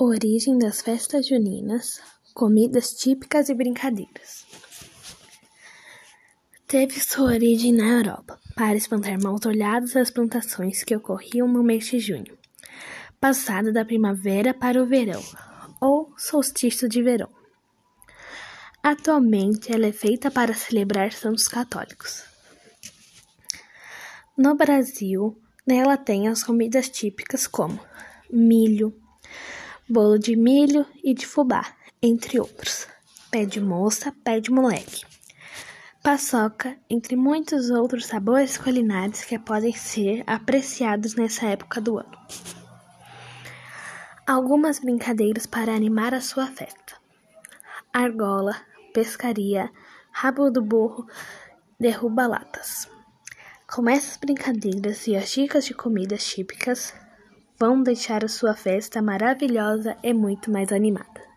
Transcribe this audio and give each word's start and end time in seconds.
Origem 0.00 0.56
das 0.60 0.80
festas 0.80 1.26
juninas, 1.26 2.00
comidas 2.32 2.94
típicas 2.94 3.48
e 3.48 3.54
brincadeiras. 3.54 4.46
Teve 6.68 7.00
sua 7.00 7.32
origem 7.32 7.72
na 7.72 7.84
Europa, 7.98 8.38
para 8.54 8.76
espantar 8.76 9.20
maus 9.20 9.44
olhados 9.44 9.96
às 9.96 10.08
plantações 10.08 10.84
que 10.84 10.94
ocorriam 10.94 11.48
no 11.48 11.64
mês 11.64 11.86
de 11.86 11.98
junho, 11.98 12.38
passado 13.20 13.72
da 13.72 13.84
primavera 13.84 14.54
para 14.54 14.80
o 14.80 14.86
verão, 14.86 15.20
ou 15.80 16.14
solstício 16.16 16.88
de 16.88 17.02
verão. 17.02 17.30
Atualmente 18.80 19.72
ela 19.72 19.86
é 19.86 19.92
feita 19.92 20.30
para 20.30 20.54
celebrar 20.54 21.12
santos 21.12 21.48
católicos. 21.48 22.22
No 24.36 24.54
Brasil, 24.54 25.36
nela 25.66 25.96
tem 25.96 26.28
as 26.28 26.44
comidas 26.44 26.88
típicas 26.88 27.48
como 27.48 27.80
milho, 28.30 28.94
bolo 29.88 30.18
de 30.18 30.36
milho 30.36 30.86
e 31.02 31.14
de 31.14 31.26
fubá, 31.26 31.74
entre 32.02 32.38
outros. 32.38 32.86
Pé 33.30 33.44
de 33.44 33.60
moça, 33.60 34.12
pé 34.22 34.40
de 34.40 34.50
moleque. 34.50 35.04
Paçoca, 36.02 36.76
entre 36.88 37.16
muitos 37.16 37.70
outros 37.70 38.06
sabores 38.06 38.56
culinários 38.56 39.22
que 39.22 39.38
podem 39.38 39.72
ser 39.72 40.22
apreciados 40.26 41.14
nessa 41.14 41.46
época 41.46 41.80
do 41.80 41.98
ano. 41.98 42.18
Algumas 44.26 44.78
brincadeiras 44.78 45.46
para 45.46 45.74
animar 45.74 46.14
a 46.14 46.20
sua 46.20 46.46
festa: 46.46 46.96
argola, 47.92 48.56
pescaria, 48.92 49.70
rabo 50.10 50.50
do 50.50 50.62
burro, 50.62 51.06
derruba-latas. 51.80 52.88
Com 53.66 53.88
essas 53.88 54.16
brincadeiras 54.16 55.06
e 55.06 55.16
as 55.16 55.30
dicas 55.30 55.64
de 55.64 55.74
comidas 55.74 56.24
típicas, 56.26 56.94
vão 57.58 57.82
deixar 57.82 58.24
a 58.24 58.28
sua 58.28 58.54
festa 58.54 59.02
maravilhosa 59.02 59.96
e 60.02 60.14
muito 60.14 60.50
mais 60.50 60.72
animada. 60.72 61.27